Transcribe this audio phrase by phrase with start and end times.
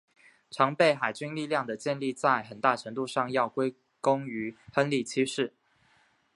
[0.49, 5.53] 常备海军力量的建立在很大程度上要归功于亨利七世。